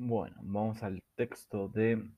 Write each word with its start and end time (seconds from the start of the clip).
Bueno, 0.00 0.36
vamos 0.42 0.84
al 0.84 1.02
texto 1.16 1.66
de 1.66 2.08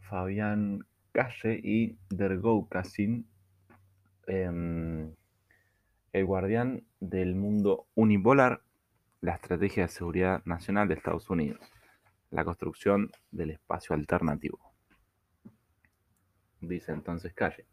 Fabián 0.00 0.86
Calle 1.12 1.58
y 1.64 1.96
Dergou 2.10 2.68
Cassin, 2.68 3.26
em, 4.26 5.14
El 6.12 6.26
guardián 6.26 6.84
del 7.00 7.34
mundo 7.34 7.86
unipolar, 7.94 8.60
la 9.22 9.36
estrategia 9.36 9.84
de 9.84 9.88
seguridad 9.88 10.42
nacional 10.44 10.88
de 10.88 10.94
Estados 10.94 11.30
Unidos, 11.30 11.58
la 12.30 12.44
construcción 12.44 13.10
del 13.30 13.52
espacio 13.52 13.96
alternativo. 13.96 14.60
Dice 16.60 16.92
entonces 16.92 17.32
Calle. 17.32 17.64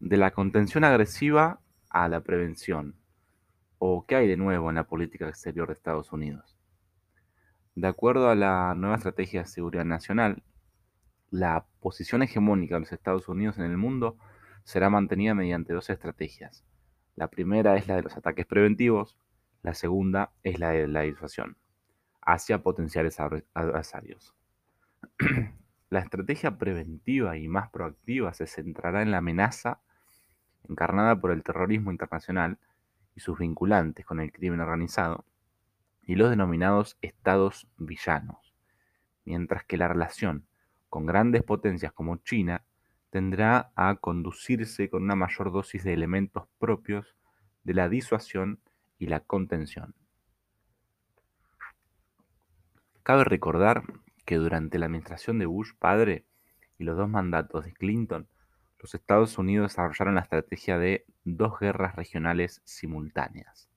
De 0.00 0.16
la 0.16 0.30
contención 0.30 0.84
agresiva 0.84 1.60
a 1.90 2.08
la 2.08 2.22
prevención. 2.22 2.96
¿O 3.76 4.06
qué 4.06 4.16
hay 4.16 4.26
de 4.26 4.38
nuevo 4.38 4.70
en 4.70 4.76
la 4.76 4.86
política 4.86 5.28
exterior 5.28 5.68
de 5.68 5.74
Estados 5.74 6.12
Unidos? 6.12 6.51
De 7.74 7.88
acuerdo 7.88 8.28
a 8.28 8.34
la 8.34 8.74
nueva 8.74 8.96
estrategia 8.96 9.40
de 9.40 9.46
seguridad 9.46 9.86
nacional, 9.86 10.42
la 11.30 11.64
posición 11.80 12.22
hegemónica 12.22 12.74
de 12.74 12.80
los 12.80 12.92
Estados 12.92 13.28
Unidos 13.28 13.56
en 13.56 13.64
el 13.64 13.78
mundo 13.78 14.18
será 14.64 14.90
mantenida 14.90 15.34
mediante 15.34 15.72
dos 15.72 15.88
estrategias. 15.88 16.66
La 17.16 17.28
primera 17.28 17.76
es 17.76 17.88
la 17.88 17.96
de 17.96 18.02
los 18.02 18.14
ataques 18.14 18.44
preventivos, 18.44 19.16
la 19.62 19.72
segunda 19.72 20.32
es 20.42 20.58
la 20.58 20.70
de 20.70 20.86
la 20.86 21.00
disuasión 21.00 21.56
hacia 22.20 22.62
potenciales 22.62 23.18
adversarios. 23.18 24.34
la 25.90 26.00
estrategia 26.00 26.58
preventiva 26.58 27.38
y 27.38 27.48
más 27.48 27.70
proactiva 27.70 28.34
se 28.34 28.46
centrará 28.46 29.00
en 29.00 29.10
la 29.10 29.18
amenaza 29.18 29.80
encarnada 30.68 31.18
por 31.18 31.32
el 31.32 31.42
terrorismo 31.42 31.90
internacional 31.90 32.58
y 33.14 33.20
sus 33.20 33.38
vinculantes 33.38 34.04
con 34.04 34.20
el 34.20 34.30
crimen 34.30 34.60
organizado, 34.60 35.24
y 36.04 36.16
los 36.16 36.30
denominados 36.30 36.98
estados 37.00 37.68
villanos, 37.76 38.54
mientras 39.24 39.64
que 39.64 39.76
la 39.76 39.88
relación 39.88 40.46
con 40.88 41.06
grandes 41.06 41.42
potencias 41.42 41.92
como 41.92 42.16
China 42.18 42.64
tendrá 43.10 43.72
a 43.76 43.96
conducirse 43.96 44.90
con 44.90 45.04
una 45.04 45.16
mayor 45.16 45.52
dosis 45.52 45.84
de 45.84 45.92
elementos 45.92 46.48
propios 46.58 47.16
de 47.64 47.74
la 47.74 47.88
disuasión 47.88 48.60
y 48.98 49.06
la 49.06 49.20
contención. 49.20 49.94
Cabe 53.02 53.24
recordar 53.24 53.82
que 54.24 54.36
durante 54.36 54.78
la 54.78 54.86
administración 54.86 55.38
de 55.38 55.46
Bush 55.46 55.72
padre 55.78 56.26
y 56.78 56.84
los 56.84 56.96
dos 56.96 57.08
mandatos 57.08 57.64
de 57.64 57.72
Clinton, 57.72 58.28
los 58.78 58.94
Estados 58.94 59.38
Unidos 59.38 59.72
desarrollaron 59.72 60.16
la 60.16 60.22
estrategia 60.22 60.78
de 60.78 61.04
dos 61.24 61.58
guerras 61.58 61.96
regionales 61.96 62.60
simultáneas 62.64 63.71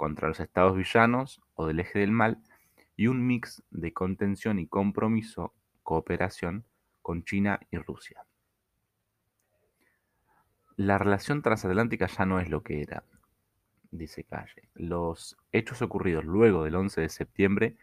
contra 0.00 0.28
los 0.28 0.40
estados 0.40 0.78
villanos 0.78 1.42
o 1.56 1.66
del 1.66 1.80
eje 1.80 1.98
del 1.98 2.10
mal 2.10 2.38
y 2.96 3.08
un 3.08 3.26
mix 3.26 3.62
de 3.70 3.92
contención 3.92 4.58
y 4.58 4.66
compromiso, 4.66 5.52
cooperación 5.82 6.64
con 7.02 7.22
China 7.22 7.60
y 7.70 7.76
Rusia. 7.76 8.24
La 10.76 10.96
relación 10.96 11.42
transatlántica 11.42 12.06
ya 12.06 12.24
no 12.24 12.40
es 12.40 12.48
lo 12.48 12.62
que 12.62 12.80
era, 12.80 13.04
dice 13.90 14.24
Calle. 14.24 14.70
Los 14.72 15.36
hechos 15.52 15.82
ocurridos 15.82 16.24
luego 16.24 16.64
del 16.64 16.76
11 16.76 17.02
de 17.02 17.08
septiembre 17.10 17.76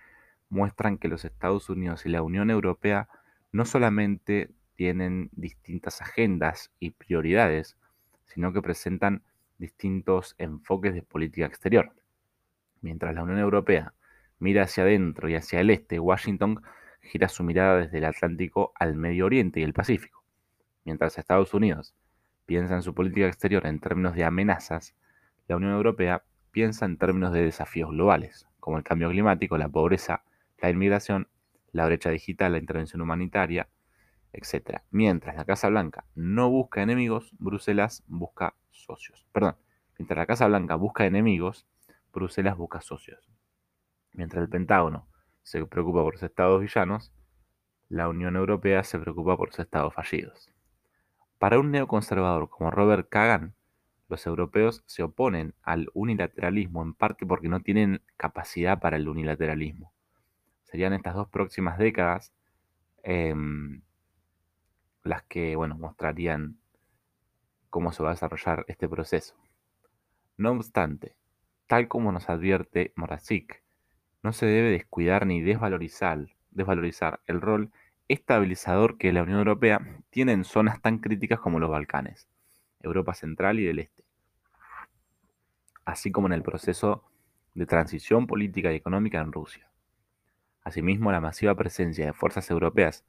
muestran 0.50 0.98
que 0.98 1.10
los 1.10 1.24
Estados 1.24 1.70
Unidos 1.70 2.08
y 2.08 2.10
la 2.10 2.24
Unión 2.24 2.50
Europea 2.50 3.10
no 3.52 3.64
solamente 3.64 4.50
tienen 4.76 5.30
distintas 5.34 6.02
agendas 6.02 6.72
y 6.80 6.90
prioridades, 6.90 7.78
sino 8.26 8.54
que 8.54 8.64
presentan 8.64 9.22
distintos 9.60 10.34
enfoques 10.40 10.96
de 10.96 11.04
política 11.04 11.46
exterior. 11.46 11.94
Mientras 12.82 13.14
la 13.16 13.24
Unión 13.24 13.40
Europea 13.40 13.94
mira 14.40 14.64
hacia 14.64 14.84
adentro 14.84 15.30
y 15.30 15.36
hacia 15.36 15.60
el 15.62 15.70
este, 15.70 16.00
Washington 16.00 16.62
gira 17.02 17.28
su 17.28 17.44
mirada 17.44 17.78
desde 17.78 17.98
el 17.98 18.06
Atlántico 18.06 18.74
al 18.76 18.96
Medio 18.96 19.26
Oriente 19.26 19.60
y 19.60 19.64
el 19.64 19.74
Pacífico. 19.74 20.24
Mientras 20.86 21.18
Estados 21.18 21.54
Unidos 21.54 21.96
piensa 22.46 22.76
en 22.76 22.82
su 22.82 22.94
política 22.94 23.28
exterior 23.28 23.66
en 23.66 23.80
términos 23.80 24.16
de 24.16 24.24
amenazas, 24.24 24.96
la 25.48 25.58
Unión 25.58 25.74
Europea 25.74 26.24
piensa 26.52 26.86
en 26.86 26.98
términos 26.98 27.34
de 27.34 27.44
desafíos 27.44 27.92
globales, 27.92 28.48
como 28.60 28.78
el 28.78 28.84
cambio 28.84 29.10
climático, 29.10 29.58
la 29.58 29.70
pobreza, 29.70 30.24
la 30.62 30.70
inmigración, 30.70 31.28
la 31.72 31.86
brecha 31.86 32.10
digital, 32.10 32.54
la 32.54 32.58
intervención 32.58 33.02
humanitaria, 33.02 33.70
etc. 34.34 34.82
Mientras 34.92 35.36
la 35.36 35.46
Casa 35.46 35.70
Blanca 35.70 36.06
no 36.16 36.50
busca 36.50 36.82
enemigos, 36.82 37.32
Bruselas 37.40 38.04
busca 38.08 38.56
socios. 38.72 39.26
Perdón, 39.32 39.56
mientras 39.98 40.18
la 40.18 40.26
Casa 40.26 40.48
Blanca 40.48 40.76
busca 40.76 41.06
enemigos, 41.06 41.68
Bruselas 42.18 42.58
busca 42.58 42.82
socios. 42.82 43.30
Mientras 44.12 44.42
el 44.42 44.50
Pentágono 44.50 45.08
se 45.44 45.64
preocupa 45.68 46.02
por 46.02 46.16
los 46.16 46.24
estados 46.24 46.60
villanos, 46.62 47.14
la 47.90 48.10
Unión 48.10 48.36
Europea 48.36 48.84
se 48.84 48.98
preocupa 48.98 49.38
por 49.38 49.50
los 49.50 49.60
estados 49.60 49.94
fallidos. 49.94 50.52
Para 51.38 51.60
un 51.60 51.70
neoconservador 51.70 52.50
como 52.50 52.72
Robert 52.72 53.08
Kagan, 53.08 53.54
los 54.10 54.26
europeos 54.26 54.84
se 54.88 55.04
oponen 55.04 55.54
al 55.62 55.90
unilateralismo 55.94 56.82
en 56.82 56.96
parte 56.96 57.28
porque 57.28 57.50
no 57.50 57.60
tienen 57.60 58.02
capacidad 58.16 58.80
para 58.80 58.98
el 58.98 59.08
unilateralismo. 59.08 59.94
Serían 60.64 60.94
estas 60.94 61.14
dos 61.14 61.28
próximas 61.30 61.78
décadas 61.78 62.34
em, 63.04 63.84
las 65.04 65.22
que 65.24 65.56
bueno, 65.56 65.78
mostrarían 65.78 66.58
cómo 67.70 67.92
se 67.92 68.02
va 68.02 68.10
a 68.10 68.14
desarrollar 68.14 68.66
este 68.68 68.90
proceso. 68.90 69.36
No 70.38 70.52
obstante, 70.52 71.17
Tal 71.68 71.90
como 71.90 72.12
nos 72.12 72.30
advierte 72.30 72.94
Morazic, 72.96 73.62
no 74.24 74.34
se 74.34 74.46
debe 74.46 74.72
descuidar 74.72 75.26
ni 75.26 75.42
desvalorizar, 75.42 76.30
el 77.28 77.42
rol 77.42 77.72
estabilizador 78.08 78.98
que 78.98 79.12
la 79.12 79.24
Unión 79.24 79.40
Europea 79.40 80.02
tiene 80.10 80.32
en 80.32 80.46
zonas 80.46 80.82
tan 80.82 81.00
críticas 81.00 81.40
como 81.40 81.60
los 81.60 81.70
Balcanes, 81.70 82.28
Europa 82.82 83.14
Central 83.14 83.60
y 83.60 83.66
del 83.66 83.80
Este, 83.80 84.06
así 85.86 86.12
como 86.12 86.28
en 86.28 86.34
el 86.34 86.42
proceso 86.42 87.04
de 87.54 87.66
transición 87.66 88.28
política 88.28 88.72
y 88.72 88.76
económica 88.76 89.20
en 89.20 89.32
Rusia. 89.32 89.70
Asimismo, 90.64 91.12
la 91.12 91.22
masiva 91.22 91.56
presencia 91.56 92.06
de 92.06 92.14
fuerzas 92.14 92.50
europeas 92.50 93.06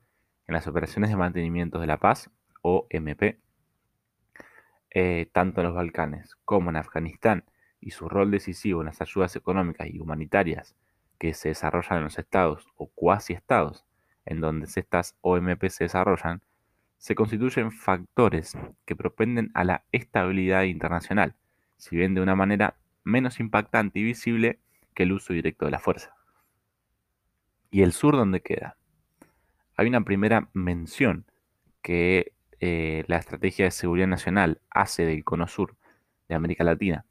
en 0.47 0.55
las 0.55 0.67
operaciones 0.67 1.11
de 1.11 1.17
mantenimiento 1.17 1.79
de 1.79 1.87
la 1.87 1.99
paz, 1.99 2.31
o 2.63 2.87
MP, 2.91 3.39
eh, 4.91 5.29
tanto 5.33 5.61
en 5.61 5.67
los 5.69 5.77
Balcanes 5.77 6.37
como 6.45 6.71
en 6.71 6.77
Afganistán 6.77 7.45
y 7.81 7.91
su 7.91 8.09
rol 8.09 8.31
decisivo 8.31 8.81
en 8.81 8.87
las 8.87 9.01
ayudas 9.01 9.37
económicas 9.37 9.89
y 9.89 9.99
humanitarias 9.99 10.75
que 11.19 11.35
se 11.35 11.49
desarrollan 11.49 11.99
en 11.99 12.05
los 12.05 12.19
estados 12.19 12.67
o 12.77 12.87
cuasi 12.89 13.33
estados 13.33 13.85
en 14.25 14.41
donde 14.41 14.67
estas 14.67 15.17
OMP 15.23 15.69
se 15.69 15.85
desarrollan, 15.85 16.43
se 16.99 17.15
constituyen 17.15 17.73
factores 17.73 18.59
que 18.85 18.95
propenden 18.95 19.51
a 19.55 19.65
la 19.65 19.85
estabilidad 19.91 20.65
internacional, 20.65 21.35
si 21.77 21.97
bien 21.97 22.15
de 22.15 22.21
una 22.21 22.37
manera 22.37 22.77
menos 23.05 23.41
impactante 23.41 24.01
y 24.01 24.03
visible 24.03 24.59
que 24.95 25.05
el 25.05 25.13
uso 25.13 25.33
directo 25.33 25.65
de 25.65 25.71
la 25.71 25.79
fuerza. 25.79 26.15
¿Y 27.71 27.83
el 27.83 27.93
sur 27.93 28.17
dónde 28.17 28.43
queda? 28.43 28.77
Hay 29.77 29.87
una 29.87 30.03
primera 30.03 30.51
mención 30.53 31.25
que 31.81 32.33
eh, 32.61 33.05
la 33.07 33.17
Estrategia 33.17 33.67
de 33.67 33.71
Seguridad 33.71 34.09
Nacional 34.09 34.61
hace 34.69 35.07
del 35.07 35.25
Cono 35.25 35.47
Sur 35.47 35.77
de 36.29 36.35
América 36.35 36.65
Latina 36.65 37.07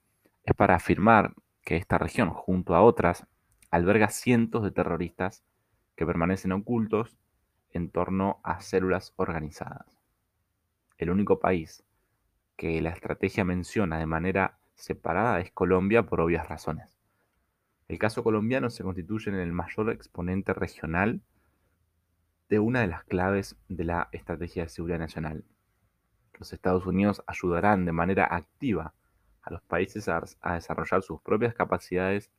es 0.48 0.56
para 0.56 0.76
afirmar 0.76 1.34
que 1.62 1.76
esta 1.76 1.98
región, 1.98 2.30
junto 2.30 2.74
a 2.74 2.82
otras, 2.82 3.28
alberga 3.70 4.08
cientos 4.08 4.64
de 4.64 4.72
terroristas 4.72 5.44
que 5.98 6.06
permanecen 6.06 6.54
ocultos 6.54 7.18
en 7.74 7.90
torno 7.90 8.40
a 8.44 8.62
células 8.62 9.14
organizadas. 9.18 10.00
El 10.98 11.10
único 11.10 11.42
país 11.42 11.84
que 12.56 12.82
la 12.82 12.92
estrategia 12.92 13.44
menciona 13.44 14.00
de 14.00 14.06
manera 14.06 14.58
separada 14.76 15.42
es 15.42 15.52
Colombia 15.52 16.04
por 16.04 16.22
obvias 16.22 16.48
razones. 16.48 16.98
El 17.90 18.00
caso 18.00 18.24
colombiano 18.24 18.70
se 18.70 18.84
constituye 18.84 19.30
en 19.30 19.38
el 19.38 19.52
mayor 19.52 19.90
exponente 19.90 20.54
regional 20.54 21.20
de 22.48 22.60
una 22.60 22.80
de 22.80 22.88
las 22.88 23.04
claves 23.04 23.58
de 23.68 23.84
la 23.84 24.08
estrategia 24.14 24.64
de 24.64 24.70
seguridad 24.70 25.00
nacional. 25.00 25.44
Los 26.40 26.54
Estados 26.54 26.86
Unidos 26.86 27.22
ayudarán 27.28 27.84
de 27.84 27.92
manera 27.92 28.26
activa 28.34 28.94
a 29.48 29.54
los 29.54 29.62
países 29.62 30.10
a, 30.10 30.22
desarrollar 30.54 31.02
sus 31.02 31.22
propias 31.22 31.54
capacidades 31.56 32.30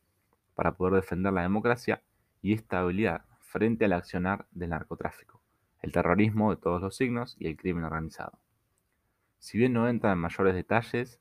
para 0.53 0.75
poder 0.75 0.93
defender 0.93 1.33
la 1.33 1.41
democracia 1.41 2.03
y 2.41 2.53
estabilidad 2.53 3.25
frente 3.39 3.85
al 3.85 3.93
accionar 3.93 4.45
del 4.51 4.69
narcotráfico, 4.69 5.41
el 5.81 5.91
terrorismo 5.91 6.51
de 6.51 6.61
todos 6.61 6.81
los 6.81 6.95
signos 6.95 7.35
y 7.39 7.47
el 7.47 7.57
crimen 7.57 7.83
organizado. 7.83 8.37
Si 9.39 9.57
bien 9.57 9.73
no 9.73 9.89
entra 9.89 10.11
en 10.11 10.19
mayores 10.19 10.53
detalles, 10.53 11.19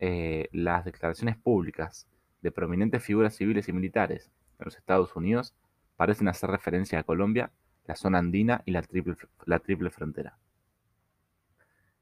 eh, 0.00 0.48
las 0.52 0.84
declaraciones 0.84 1.36
públicas 1.36 2.08
de 2.42 2.50
prominentes 2.50 3.04
figuras 3.04 3.36
civiles 3.36 3.68
y 3.68 3.72
militares 3.72 4.32
en 4.58 4.64
los 4.64 4.76
Estados 4.76 5.14
Unidos 5.14 5.54
parecen 5.96 6.26
hacer 6.26 6.50
referencia 6.50 6.98
a 6.98 7.04
Colombia, 7.04 7.52
la 7.84 7.94
zona 7.94 8.18
andina 8.18 8.62
y 8.64 8.72
la 8.72 8.82
triple, 8.82 9.14
la 9.44 9.60
triple 9.60 9.90
frontera. 9.90 10.38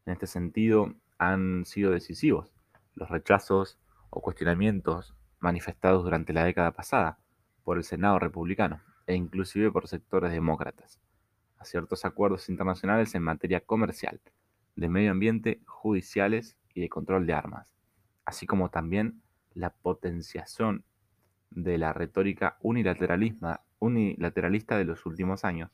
En 0.06 0.14
este 0.14 0.26
sentido, 0.26 0.94
han 1.18 1.64
sido 1.66 1.90
decisivos 1.90 2.57
los 2.98 3.08
rechazos 3.08 3.78
o 4.10 4.20
cuestionamientos 4.20 5.14
manifestados 5.38 6.04
durante 6.04 6.32
la 6.32 6.44
década 6.44 6.72
pasada 6.72 7.18
por 7.62 7.78
el 7.78 7.84
Senado 7.84 8.18
republicano, 8.18 8.82
e 9.06 9.14
inclusive 9.14 9.70
por 9.70 9.88
sectores 9.88 10.32
demócratas, 10.32 11.00
a 11.58 11.64
ciertos 11.64 12.04
acuerdos 12.04 12.48
internacionales 12.48 13.14
en 13.14 13.22
materia 13.22 13.60
comercial, 13.60 14.20
de 14.76 14.88
medio 14.88 15.12
ambiente, 15.12 15.60
judiciales 15.66 16.56
y 16.74 16.80
de 16.80 16.88
control 16.88 17.26
de 17.26 17.32
armas, 17.32 17.74
así 18.24 18.46
como 18.46 18.70
también 18.70 19.22
la 19.54 19.70
potenciación 19.70 20.84
de 21.50 21.78
la 21.78 21.92
retórica 21.92 22.58
unilateralista 22.60 24.76
de 24.76 24.84
los 24.84 25.06
últimos 25.06 25.44
años. 25.44 25.70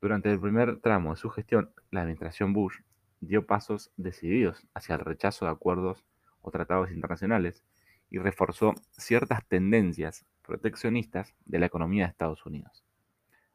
Durante 0.00 0.30
el 0.30 0.40
primer 0.40 0.80
tramo 0.80 1.10
de 1.10 1.16
su 1.16 1.30
gestión, 1.30 1.72
la 1.90 2.02
administración 2.02 2.52
Bush 2.52 2.78
dio 3.20 3.46
pasos 3.46 3.92
decididos 3.96 4.66
hacia 4.74 4.94
el 4.94 5.00
rechazo 5.00 5.44
de 5.44 5.52
acuerdos 5.52 6.04
o 6.42 6.50
tratados 6.50 6.90
internacionales 6.90 7.64
y 8.10 8.18
reforzó 8.18 8.74
ciertas 8.92 9.46
tendencias 9.46 10.26
proteccionistas 10.42 11.34
de 11.44 11.58
la 11.58 11.66
economía 11.66 12.04
de 12.04 12.10
Estados 12.10 12.44
Unidos. 12.44 12.84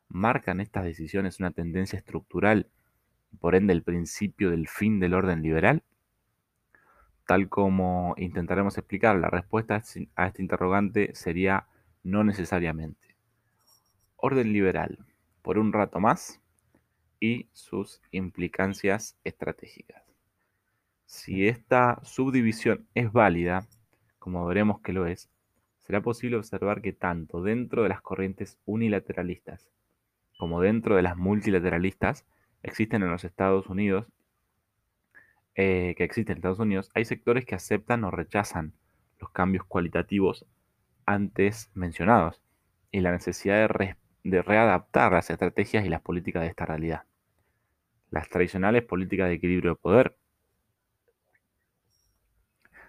¿Marcan 0.07 0.61
estas 0.61 0.85
decisiones 0.85 1.39
una 1.39 1.51
tendencia 1.51 1.97
estructural 1.97 2.69
por 3.39 3.55
ende 3.55 3.73
el 3.73 3.83
principio 3.83 4.51
del 4.51 4.67
fin 4.67 4.99
del 4.99 5.13
orden 5.13 5.41
liberal? 5.41 5.83
Tal 7.27 7.49
como 7.49 8.13
intentaremos 8.17 8.77
explicar, 8.77 9.15
la 9.17 9.29
respuesta 9.29 9.81
a 10.15 10.27
este 10.27 10.41
interrogante 10.41 11.13
sería 11.15 11.67
no 12.03 12.23
necesariamente. 12.23 13.15
Orden 14.15 14.53
liberal, 14.53 14.99
por 15.41 15.57
un 15.57 15.73
rato 15.73 15.99
más, 15.99 16.39
y 17.19 17.47
sus 17.53 18.01
implicancias 18.11 19.17
estratégicas. 19.23 20.03
Si 21.05 21.47
esta 21.47 21.99
subdivisión 22.03 22.87
es 22.93 23.11
válida, 23.11 23.67
como 24.19 24.45
veremos 24.45 24.81
que 24.81 24.93
lo 24.93 25.05
es, 25.05 25.29
será 25.79 26.01
posible 26.01 26.37
observar 26.37 26.81
que 26.81 26.93
tanto 26.93 27.41
dentro 27.41 27.83
de 27.83 27.89
las 27.89 28.01
corrientes 28.01 28.57
unilateralistas 28.65 29.69
como 30.37 30.61
dentro 30.61 30.95
de 30.95 31.01
las 31.01 31.17
multilateralistas 31.17 32.25
existen 32.63 33.03
en 33.03 33.11
los 33.11 33.23
Estados 33.23 33.67
Unidos, 33.67 34.05
eh, 35.55 35.93
que 35.97 36.03
existen 36.03 36.33
en 36.33 36.37
Estados 36.39 36.59
Unidos, 36.59 36.91
hay 36.93 37.05
sectores 37.05 37.45
que 37.45 37.55
aceptan 37.55 38.03
o 38.03 38.11
rechazan 38.11 38.73
los 39.19 39.29
cambios 39.29 39.65
cualitativos 39.65 40.45
antes 41.05 41.69
mencionados 41.73 42.41
y 42.91 43.01
la 43.01 43.11
necesidad 43.11 43.69
de, 43.69 43.95
de 44.25 44.41
readaptar 44.41 45.11
las 45.11 45.29
estrategias 45.29 45.85
y 45.85 45.89
las 45.89 46.01
políticas 46.01 46.41
de 46.41 46.49
esta 46.49 46.65
realidad. 46.65 47.03
Las 48.09 48.27
tradicionales 48.27 48.83
políticas 48.83 49.29
de 49.29 49.35
equilibrio 49.35 49.71
de 49.71 49.75
poder 49.75 50.17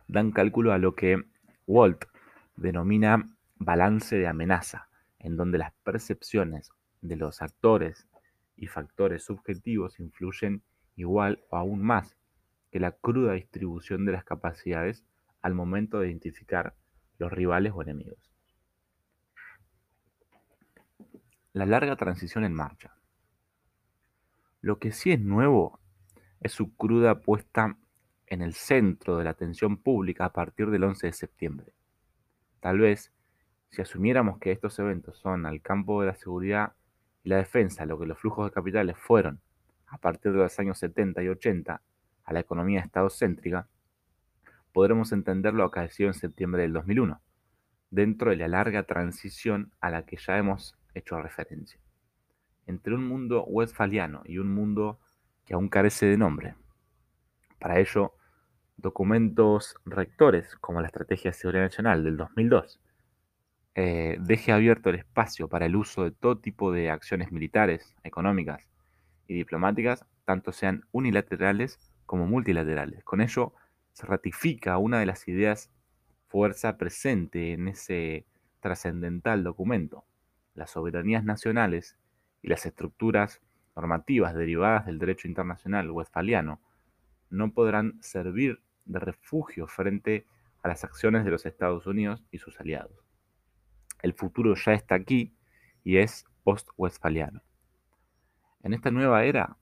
dan 0.08 0.32
cálculo 0.32 0.72
a 0.72 0.78
lo 0.78 0.94
que 0.94 1.22
Walt 1.66 2.06
denomina 2.56 3.22
balance 3.56 4.16
de 4.16 4.26
amenaza, 4.26 4.88
en 5.18 5.36
donde 5.36 5.58
las 5.58 5.74
percepciones 5.84 6.70
de 7.02 7.16
los 7.16 7.42
actores 7.42 8.08
y 8.56 8.68
factores 8.68 9.22
subjetivos 9.24 10.00
influyen 10.00 10.62
igual 10.96 11.44
o 11.50 11.58
aún 11.58 11.82
más 11.82 12.16
que 12.70 12.80
la 12.80 12.92
cruda 12.92 13.34
distribución 13.34 14.06
de 14.06 14.12
las 14.12 14.24
capacidades 14.24 15.04
al 15.42 15.52
momento 15.52 16.00
de 16.00 16.08
identificar 16.08 16.74
los 17.18 17.30
rivales 17.30 17.74
o 17.74 17.82
enemigos. 17.82 18.35
La 21.56 21.64
larga 21.64 21.96
transición 21.96 22.44
en 22.44 22.52
marcha. 22.52 22.98
Lo 24.60 24.78
que 24.78 24.92
sí 24.92 25.12
es 25.12 25.20
nuevo 25.20 25.80
es 26.38 26.52
su 26.52 26.76
cruda 26.76 27.22
puesta 27.22 27.78
en 28.26 28.42
el 28.42 28.52
centro 28.52 29.16
de 29.16 29.24
la 29.24 29.30
atención 29.30 29.78
pública 29.78 30.26
a 30.26 30.32
partir 30.34 30.68
del 30.68 30.84
11 30.84 31.06
de 31.06 31.12
septiembre. 31.14 31.72
Tal 32.60 32.80
vez, 32.80 33.10
si 33.70 33.80
asumiéramos 33.80 34.38
que 34.38 34.52
estos 34.52 34.78
eventos 34.80 35.16
son 35.16 35.46
al 35.46 35.62
campo 35.62 36.02
de 36.02 36.08
la 36.08 36.14
seguridad 36.14 36.74
y 37.24 37.30
la 37.30 37.38
defensa 37.38 37.86
lo 37.86 37.98
que 37.98 38.04
los 38.04 38.18
flujos 38.18 38.50
de 38.50 38.52
capitales 38.52 38.98
fueron 38.98 39.40
a 39.86 39.96
partir 39.96 40.32
de 40.32 40.38
los 40.40 40.58
años 40.58 40.76
70 40.76 41.22
y 41.22 41.28
80 41.28 41.80
a 42.22 42.32
la 42.34 42.40
economía 42.40 42.80
estadocéntrica, 42.80 43.66
podremos 44.74 45.10
entender 45.10 45.54
lo 45.54 45.64
acaecido 45.64 46.10
en 46.10 46.14
septiembre 46.14 46.60
del 46.60 46.74
2001, 46.74 47.18
dentro 47.88 48.28
de 48.28 48.36
la 48.36 48.48
larga 48.48 48.82
transición 48.82 49.72
a 49.80 49.88
la 49.88 50.04
que 50.04 50.18
ya 50.18 50.36
hemos 50.36 50.75
hecho 50.98 51.20
referencia, 51.20 51.80
entre 52.66 52.94
un 52.94 53.06
mundo 53.06 53.44
westfaliano 53.44 54.22
y 54.24 54.38
un 54.38 54.52
mundo 54.54 54.98
que 55.44 55.54
aún 55.54 55.68
carece 55.68 56.06
de 56.06 56.16
nombre. 56.16 56.54
Para 57.58 57.78
ello, 57.78 58.14
documentos 58.76 59.76
rectores 59.84 60.56
como 60.56 60.80
la 60.80 60.88
Estrategia 60.88 61.30
de 61.30 61.36
Seguridad 61.36 61.64
Nacional 61.64 62.04
del 62.04 62.16
2002 62.16 62.80
eh, 63.78 64.16
deje 64.20 64.52
abierto 64.52 64.88
el 64.88 64.96
espacio 64.96 65.48
para 65.48 65.66
el 65.66 65.76
uso 65.76 66.04
de 66.04 66.10
todo 66.10 66.38
tipo 66.38 66.72
de 66.72 66.90
acciones 66.90 67.30
militares, 67.30 67.94
económicas 68.04 68.66
y 69.28 69.34
diplomáticas, 69.34 70.02
tanto 70.24 70.52
sean 70.52 70.86
unilaterales 70.92 71.78
como 72.06 72.26
multilaterales. 72.26 73.04
Con 73.04 73.20
ello 73.20 73.52
se 73.92 74.06
ratifica 74.06 74.78
una 74.78 74.98
de 74.98 75.06
las 75.06 75.28
ideas 75.28 75.70
fuerza 76.28 76.78
presente 76.78 77.52
en 77.52 77.68
ese 77.68 78.24
trascendental 78.60 79.44
documento. 79.44 80.04
Las 80.56 80.70
soberanías 80.70 81.22
nacionales 81.22 81.98
y 82.42 82.48
las 82.48 82.64
estructuras 82.64 83.42
normativas 83.76 84.34
derivadas 84.34 84.86
del 84.86 84.98
derecho 84.98 85.28
internacional 85.28 85.90
westfaliano 85.90 86.60
no 87.28 87.52
podrán 87.52 88.02
servir 88.02 88.62
de 88.86 88.98
refugio 88.98 89.66
frente 89.66 90.26
a 90.62 90.68
las 90.68 90.82
acciones 90.82 91.26
de 91.26 91.30
los 91.30 91.44
Estados 91.44 91.86
Unidos 91.86 92.24
y 92.30 92.38
sus 92.38 92.58
aliados. 92.58 93.04
El 94.00 94.14
futuro 94.14 94.54
ya 94.54 94.72
está 94.72 94.94
aquí 94.94 95.36
y 95.84 95.98
es 95.98 96.24
post-westfaliano. 96.42 97.42
En 98.62 98.72
esta 98.72 98.90
nueva 98.90 99.24
era, 99.24 99.58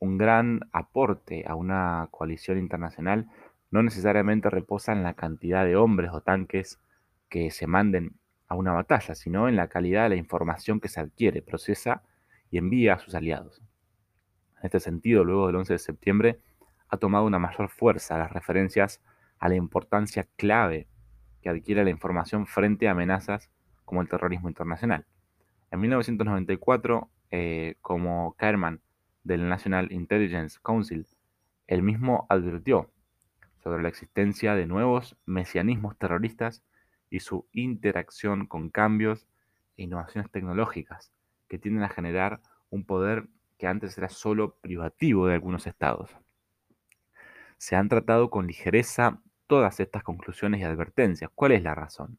un 0.00 0.18
gran 0.18 0.68
aporte 0.72 1.44
a 1.46 1.54
una 1.54 2.08
coalición 2.10 2.58
internacional 2.58 3.26
no 3.70 3.82
necesariamente 3.82 4.50
reposa 4.50 4.92
en 4.92 5.02
la 5.02 5.14
cantidad 5.14 5.64
de 5.64 5.76
hombres 5.76 6.10
o 6.12 6.20
tanques 6.20 6.78
que 7.30 7.50
se 7.50 7.66
manden 7.66 8.19
a 8.50 8.56
una 8.56 8.72
batalla, 8.72 9.14
sino 9.14 9.48
en 9.48 9.54
la 9.54 9.68
calidad 9.68 10.02
de 10.02 10.10
la 10.10 10.16
información 10.16 10.80
que 10.80 10.88
se 10.88 11.00
adquiere, 11.00 11.40
procesa 11.40 12.02
y 12.50 12.58
envía 12.58 12.94
a 12.94 12.98
sus 12.98 13.14
aliados. 13.14 13.62
En 14.58 14.64
este 14.64 14.80
sentido, 14.80 15.24
luego 15.24 15.46
del 15.46 15.56
11 15.56 15.74
de 15.74 15.78
septiembre, 15.78 16.40
ha 16.88 16.96
tomado 16.96 17.24
una 17.24 17.38
mayor 17.38 17.70
fuerza 17.70 18.18
las 18.18 18.32
referencias 18.32 19.00
a 19.38 19.48
la 19.48 19.54
importancia 19.54 20.26
clave 20.36 20.88
que 21.40 21.48
adquiere 21.48 21.84
la 21.84 21.90
información 21.90 22.48
frente 22.48 22.88
a 22.88 22.90
amenazas 22.90 23.50
como 23.84 24.02
el 24.02 24.08
terrorismo 24.08 24.48
internacional. 24.48 25.06
En 25.70 25.80
1994, 25.80 27.08
eh, 27.30 27.76
como 27.80 28.34
chairman 28.40 28.80
del 29.22 29.48
National 29.48 29.92
Intelligence 29.92 30.58
Council, 30.60 31.06
él 31.68 31.84
mismo 31.84 32.26
advirtió 32.28 32.90
sobre 33.62 33.80
la 33.80 33.88
existencia 33.88 34.56
de 34.56 34.66
nuevos 34.66 35.16
mesianismos 35.24 35.96
terroristas 35.96 36.64
y 37.10 37.20
su 37.20 37.46
interacción 37.52 38.46
con 38.46 38.70
cambios 38.70 39.26
e 39.76 39.82
innovaciones 39.82 40.30
tecnológicas 40.30 41.12
que 41.48 41.58
tienden 41.58 41.82
a 41.82 41.88
generar 41.88 42.40
un 42.70 42.84
poder 42.84 43.26
que 43.58 43.66
antes 43.66 43.98
era 43.98 44.08
solo 44.08 44.54
privativo 44.60 45.26
de 45.26 45.34
algunos 45.34 45.66
estados. 45.66 46.16
Se 47.58 47.76
han 47.76 47.88
tratado 47.88 48.30
con 48.30 48.46
ligereza 48.46 49.20
todas 49.46 49.80
estas 49.80 50.02
conclusiones 50.02 50.60
y 50.60 50.64
advertencias. 50.64 51.30
¿Cuál 51.34 51.52
es 51.52 51.62
la 51.62 51.74
razón? 51.74 52.18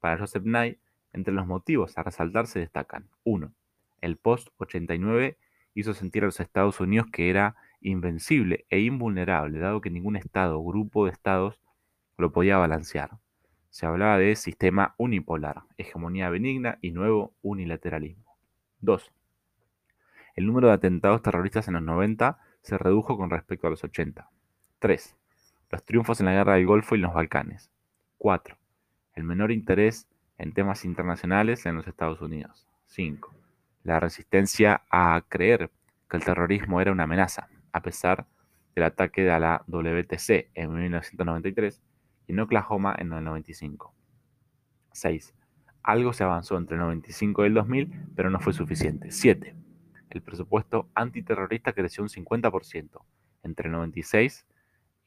Para 0.00 0.16
Joseph 0.16 0.44
Nye, 0.44 0.78
entre 1.12 1.34
los 1.34 1.46
motivos 1.46 1.98
a 1.98 2.04
resaltar 2.04 2.46
se 2.46 2.60
destacan 2.60 3.08
1. 3.24 3.52
El 4.00 4.16
post-89 4.16 5.36
hizo 5.74 5.92
sentir 5.92 6.22
a 6.22 6.26
los 6.26 6.40
Estados 6.40 6.80
Unidos 6.80 7.08
que 7.12 7.30
era 7.30 7.56
invencible 7.80 8.64
e 8.70 8.80
invulnerable, 8.80 9.58
dado 9.58 9.80
que 9.80 9.90
ningún 9.90 10.16
estado 10.16 10.58
o 10.58 10.64
grupo 10.64 11.04
de 11.04 11.12
estados 11.12 11.60
lo 12.16 12.32
podía 12.32 12.56
balancear. 12.58 13.18
Se 13.70 13.86
hablaba 13.86 14.18
de 14.18 14.34
sistema 14.36 14.94
unipolar, 14.96 15.62
hegemonía 15.76 16.30
benigna 16.30 16.78
y 16.80 16.90
nuevo 16.90 17.34
unilateralismo. 17.42 18.36
2. 18.80 19.12
El 20.34 20.46
número 20.46 20.68
de 20.68 20.74
atentados 20.74 21.22
terroristas 21.22 21.68
en 21.68 21.74
los 21.74 21.82
90 21.82 22.38
se 22.62 22.78
redujo 22.78 23.16
con 23.16 23.30
respecto 23.30 23.66
a 23.66 23.70
los 23.70 23.84
80. 23.84 24.28
3. 24.78 25.16
Los 25.70 25.84
triunfos 25.84 26.20
en 26.20 26.26
la 26.26 26.32
guerra 26.32 26.54
del 26.54 26.66
Golfo 26.66 26.94
y 26.94 26.98
los 26.98 27.12
Balcanes. 27.12 27.70
4. 28.18 28.56
El 29.14 29.24
menor 29.24 29.52
interés 29.52 30.08
en 30.38 30.52
temas 30.52 30.84
internacionales 30.84 31.66
en 31.66 31.76
los 31.76 31.86
Estados 31.86 32.20
Unidos. 32.20 32.66
5. 32.86 33.34
La 33.84 34.00
resistencia 34.00 34.82
a 34.90 35.22
creer 35.28 35.70
que 36.08 36.16
el 36.16 36.24
terrorismo 36.24 36.80
era 36.80 36.92
una 36.92 37.04
amenaza, 37.04 37.48
a 37.72 37.82
pesar 37.82 38.26
del 38.74 38.84
ataque 38.84 39.30
a 39.30 39.38
la 39.38 39.64
WTC 39.66 40.50
en 40.54 40.72
1993 40.72 41.82
y 42.28 42.32
en 42.32 42.40
Oklahoma 42.40 42.94
en 42.96 43.12
el 43.12 43.24
95. 43.24 43.92
6. 44.92 45.34
Algo 45.82 46.12
se 46.12 46.22
avanzó 46.22 46.56
entre 46.56 46.76
el 46.76 46.82
95 46.82 47.42
y 47.42 47.46
el 47.46 47.54
2000, 47.54 48.06
pero 48.14 48.30
no 48.30 48.38
fue 48.38 48.52
suficiente. 48.52 49.10
7. 49.10 49.56
El 50.10 50.22
presupuesto 50.22 50.90
antiterrorista 50.94 51.72
creció 51.72 52.02
un 52.02 52.10
50% 52.10 53.02
entre 53.42 53.66
el 53.66 53.72
96 53.72 54.46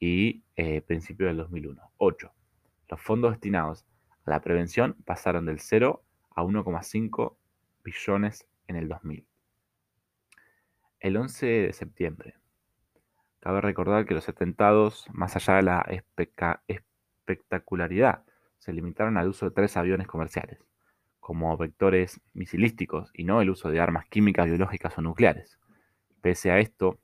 y 0.00 0.42
eh, 0.56 0.82
principio 0.82 1.28
del 1.28 1.36
2001. 1.36 1.80
8. 1.96 2.32
Los 2.88 3.00
fondos 3.00 3.30
destinados 3.30 3.86
a 4.26 4.30
la 4.30 4.40
prevención 4.40 4.96
pasaron 5.04 5.46
del 5.46 5.60
0 5.60 6.02
a 6.34 6.42
1,5 6.42 7.36
billones 7.84 8.46
en 8.66 8.76
el 8.76 8.88
2000. 8.88 9.26
El 11.00 11.16
11 11.16 11.46
de 11.46 11.72
septiembre. 11.72 12.34
Cabe 13.40 13.60
recordar 13.60 14.06
que 14.06 14.14
los 14.14 14.28
atentados, 14.28 15.06
más 15.12 15.34
allá 15.34 15.56
de 15.56 15.62
la 15.62 15.86
espectacularidad, 17.22 18.24
se 18.58 18.72
limitaron 18.72 19.16
al 19.16 19.28
uso 19.28 19.46
de 19.46 19.54
tres 19.54 19.76
aviones 19.76 20.06
comerciales, 20.06 20.58
como 21.20 21.56
vectores 21.56 22.20
misilísticos 22.34 23.10
y 23.14 23.24
no 23.24 23.40
el 23.40 23.50
uso 23.50 23.70
de 23.70 23.80
armas 23.80 24.06
químicas, 24.06 24.46
biológicas 24.46 24.96
o 24.98 25.02
nucleares. 25.02 25.58
Pese 26.20 26.50
a 26.50 26.58
esto, 26.58 26.98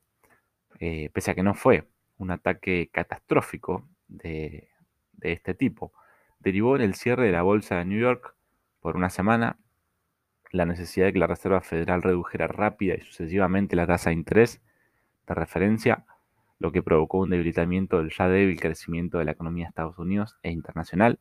eh, 0.80 1.10
pese 1.12 1.30
a 1.30 1.34
que 1.34 1.42
no 1.42 1.54
fue 1.54 1.88
un 2.18 2.30
ataque 2.30 2.90
catastrófico 2.92 3.88
de, 4.08 4.68
de 5.12 5.32
este 5.32 5.54
tipo, 5.54 5.92
derivó 6.40 6.76
en 6.76 6.82
el 6.82 6.94
cierre 6.94 7.26
de 7.26 7.32
la 7.32 7.42
bolsa 7.42 7.76
de 7.76 7.84
New 7.84 8.00
York 8.00 8.34
por 8.80 8.96
una 8.96 9.10
semana, 9.10 9.58
la 10.50 10.64
necesidad 10.64 11.06
de 11.06 11.12
que 11.12 11.18
la 11.18 11.26
Reserva 11.26 11.60
Federal 11.60 12.02
redujera 12.02 12.46
rápida 12.46 12.94
y 12.94 13.02
sucesivamente 13.02 13.76
la 13.76 13.86
tasa 13.86 14.10
de 14.10 14.14
interés 14.14 14.62
de 15.26 15.34
referencia, 15.34 16.06
lo 16.58 16.72
que 16.72 16.82
provocó 16.82 17.18
un 17.18 17.30
debilitamiento 17.30 17.98
del 17.98 18.10
ya 18.10 18.28
débil 18.28 18.60
crecimiento 18.60 19.18
de 19.18 19.24
la 19.24 19.32
economía 19.32 19.64
de 19.64 19.68
Estados 19.68 19.98
Unidos 19.98 20.36
e 20.42 20.50
internacional, 20.50 21.18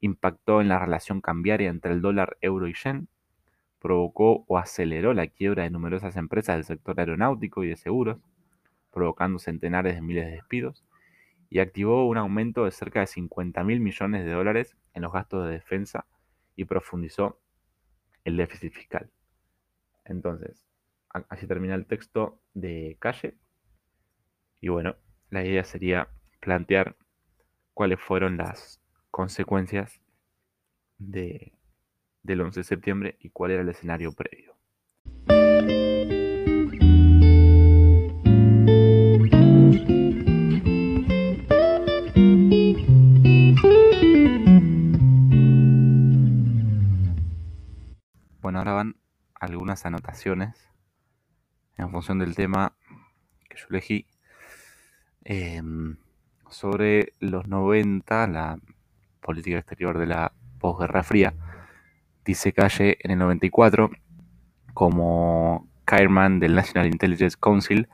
impactó 0.00 0.60
en 0.60 0.68
la 0.68 0.78
relación 0.78 1.20
cambiaria 1.20 1.70
entre 1.70 1.92
el 1.92 2.00
dólar, 2.00 2.36
euro 2.40 2.66
y 2.66 2.74
yen, 2.74 3.08
provocó 3.78 4.44
o 4.48 4.58
aceleró 4.58 5.14
la 5.14 5.26
quiebra 5.26 5.64
de 5.64 5.70
numerosas 5.70 6.16
empresas 6.16 6.56
del 6.56 6.64
sector 6.64 6.98
aeronáutico 6.98 7.64
y 7.64 7.68
de 7.68 7.76
seguros, 7.76 8.18
provocando 8.90 9.38
centenares 9.38 9.94
de 9.94 10.02
miles 10.02 10.26
de 10.26 10.32
despidos, 10.32 10.84
y 11.50 11.58
activó 11.60 12.08
un 12.08 12.16
aumento 12.16 12.64
de 12.64 12.70
cerca 12.70 13.00
de 13.00 13.06
50 13.06 13.62
mil 13.62 13.80
millones 13.80 14.24
de 14.24 14.32
dólares 14.32 14.76
en 14.94 15.02
los 15.02 15.12
gastos 15.12 15.46
de 15.46 15.52
defensa 15.52 16.06
y 16.56 16.64
profundizó 16.64 17.38
el 18.24 18.36
déficit 18.36 18.72
fiscal. 18.72 19.10
Entonces, 20.04 20.66
así 21.28 21.46
termina 21.46 21.74
el 21.74 21.86
texto 21.86 22.40
de 22.54 22.96
Calle. 22.98 23.36
Y 24.64 24.68
bueno, 24.68 24.96
la 25.28 25.44
idea 25.44 25.62
sería 25.62 26.08
plantear 26.40 26.96
cuáles 27.74 28.00
fueron 28.00 28.38
las 28.38 28.80
consecuencias 29.10 30.00
de, 30.96 31.52
del 32.22 32.40
11 32.40 32.60
de 32.60 32.64
septiembre 32.64 33.18
y 33.20 33.28
cuál 33.28 33.50
era 33.50 33.60
el 33.60 33.68
escenario 33.68 34.12
previo. 34.14 34.56
Bueno, 48.40 48.60
ahora 48.60 48.72
van 48.72 48.96
algunas 49.34 49.84
anotaciones 49.84 50.70
en 51.76 51.90
función 51.90 52.18
del 52.18 52.34
tema 52.34 52.74
que 53.50 53.58
yo 53.58 53.66
elegí 53.68 54.06
em, 55.24 55.96
sobre 56.50 57.12
los 57.20 57.48
90, 57.48 58.26
la 58.28 58.58
política 59.20 59.58
exterior 59.58 59.98
de 59.98 60.06
la 60.06 60.32
posguerra 60.58 61.02
fría. 61.02 61.34
Dice 62.24 62.52
Calle 62.52 62.98
en 63.00 63.10
el 63.10 63.18
94, 63.18 63.90
como 64.72 65.68
Kairman 65.84 66.40
del 66.40 66.54
National 66.54 66.86
Intelligence 66.86 67.36
Council 67.40 67.88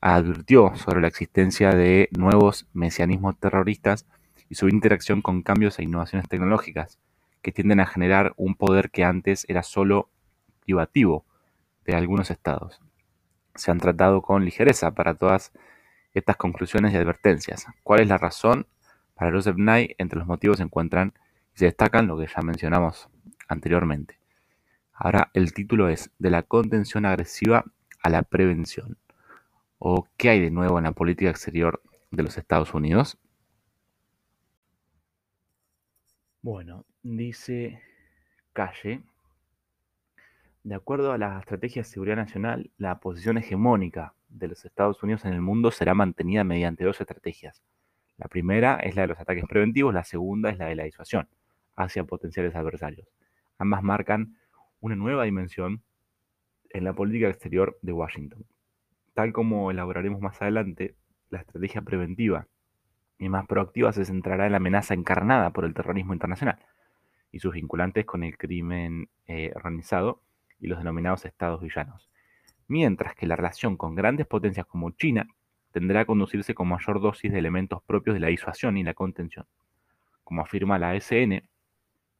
advirtió 0.00 0.74
sobre 0.76 1.00
la 1.00 1.08
existencia 1.08 1.70
de 1.70 2.08
nuevos 2.12 2.66
mesianismos 2.74 3.38
terroristas 3.38 4.06
y 4.50 4.56
su 4.56 4.68
interacción 4.68 5.22
con 5.22 5.42
cambios 5.42 5.78
e 5.78 5.84
innovaciones 5.84 6.28
tecnológicas 6.28 6.98
que 7.40 7.52
tienden 7.52 7.80
a 7.80 7.86
generar 7.86 8.34
un 8.36 8.54
poder 8.54 8.90
que 8.90 9.04
antes 9.04 9.46
era 9.48 9.62
solo 9.62 10.10
privativo 10.64 11.24
de 11.86 11.94
algunos 11.94 12.30
estados. 12.30 12.80
Se 13.54 13.70
han 13.70 13.78
tratado 13.78 14.20
con 14.20 14.44
ligereza 14.44 14.90
para 14.92 15.14
todas 15.14 15.52
estas 16.14 16.36
conclusiones 16.36 16.92
y 16.92 16.96
advertencias. 16.96 17.66
¿Cuál 17.82 18.00
es 18.00 18.08
la 18.08 18.18
razón? 18.18 18.66
Para 19.14 19.32
Joseph 19.32 19.56
Nye, 19.56 19.94
entre 19.98 20.18
los 20.18 20.26
motivos 20.26 20.58
se 20.58 20.62
encuentran 20.62 21.12
y 21.54 21.58
se 21.58 21.66
destacan 21.66 22.06
lo 22.06 22.16
que 22.16 22.26
ya 22.26 22.42
mencionamos 22.42 23.08
anteriormente. 23.48 24.18
Ahora 24.92 25.30
el 25.34 25.52
título 25.52 25.88
es 25.88 26.10
De 26.18 26.30
la 26.30 26.42
contención 26.42 27.04
agresiva 27.04 27.64
a 28.02 28.10
la 28.10 28.22
prevención. 28.22 28.96
¿O 29.78 30.08
qué 30.16 30.30
hay 30.30 30.40
de 30.40 30.50
nuevo 30.50 30.78
en 30.78 30.84
la 30.84 30.92
política 30.92 31.30
exterior 31.30 31.82
de 32.10 32.22
los 32.22 32.38
Estados 32.38 32.74
Unidos? 32.74 33.18
Bueno, 36.42 36.84
dice 37.02 37.80
Calle, 38.52 39.02
de 40.62 40.74
acuerdo 40.74 41.12
a 41.12 41.18
la 41.18 41.38
estrategia 41.38 41.82
de 41.82 41.88
seguridad 41.88 42.16
nacional, 42.16 42.70
la 42.78 43.00
posición 43.00 43.36
hegemónica 43.36 44.14
de 44.34 44.48
los 44.48 44.64
Estados 44.64 45.02
Unidos 45.02 45.24
en 45.24 45.32
el 45.32 45.40
mundo 45.40 45.70
será 45.70 45.94
mantenida 45.94 46.44
mediante 46.44 46.84
dos 46.84 47.00
estrategias. 47.00 47.62
La 48.16 48.28
primera 48.28 48.76
es 48.76 48.96
la 48.96 49.02
de 49.02 49.08
los 49.08 49.20
ataques 49.20 49.44
preventivos, 49.48 49.94
la 49.94 50.04
segunda 50.04 50.50
es 50.50 50.58
la 50.58 50.66
de 50.66 50.74
la 50.74 50.84
disuasión 50.84 51.28
hacia 51.76 52.04
potenciales 52.04 52.54
adversarios. 52.54 53.08
Ambas 53.58 53.82
marcan 53.82 54.36
una 54.80 54.96
nueva 54.96 55.24
dimensión 55.24 55.82
en 56.70 56.84
la 56.84 56.92
política 56.92 57.28
exterior 57.28 57.78
de 57.82 57.92
Washington. 57.92 58.44
Tal 59.14 59.32
como 59.32 59.70
elaboraremos 59.70 60.20
más 60.20 60.40
adelante, 60.42 60.96
la 61.30 61.40
estrategia 61.40 61.82
preventiva 61.82 62.48
y 63.18 63.28
más 63.28 63.46
proactiva 63.46 63.92
se 63.92 64.04
centrará 64.04 64.46
en 64.46 64.52
la 64.52 64.58
amenaza 64.58 64.94
encarnada 64.94 65.50
por 65.50 65.64
el 65.64 65.74
terrorismo 65.74 66.12
internacional 66.12 66.58
y 67.30 67.38
sus 67.38 67.54
vinculantes 67.54 68.04
con 68.04 68.24
el 68.24 68.36
crimen 68.36 69.08
eh, 69.26 69.52
organizado 69.54 70.22
y 70.58 70.66
los 70.66 70.78
denominados 70.78 71.24
estados 71.24 71.60
villanos. 71.60 72.10
Mientras 72.68 73.14
que 73.14 73.26
la 73.26 73.36
relación 73.36 73.76
con 73.76 73.94
grandes 73.94 74.26
potencias 74.26 74.66
como 74.66 74.90
China 74.90 75.26
tendrá 75.72 76.00
a 76.00 76.04
conducirse 76.04 76.54
con 76.54 76.68
mayor 76.68 77.00
dosis 77.00 77.32
de 77.32 77.38
elementos 77.38 77.82
propios 77.82 78.14
de 78.14 78.20
la 78.20 78.28
disuasión 78.28 78.76
y 78.76 78.84
la 78.84 78.94
contención. 78.94 79.46
Como 80.22 80.42
afirma 80.42 80.78
la 80.78 80.94
SN, 80.94 81.42